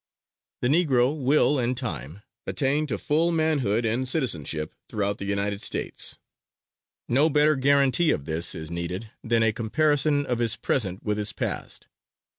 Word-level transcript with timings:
The 0.63 0.67
Negro 0.67 1.15
will, 1.15 1.59
in 1.59 1.75
time, 1.75 2.23
attain 2.47 2.87
to 2.87 2.97
full 2.97 3.31
manhood 3.31 3.85
and 3.85 4.07
citizenship 4.09 4.73
throughout 4.89 5.19
the 5.19 5.25
United 5.25 5.61
States. 5.61 6.17
No 7.07 7.29
better 7.29 7.55
guaranty 7.55 8.09
of 8.09 8.25
this 8.25 8.55
is 8.55 8.71
needed 8.71 9.11
than 9.23 9.43
a 9.43 9.53
comparison 9.53 10.25
of 10.25 10.39
his 10.39 10.55
present 10.55 11.03
with 11.03 11.19
his 11.19 11.33
past. 11.33 11.85